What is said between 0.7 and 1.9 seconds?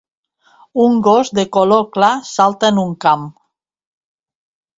Un gos de color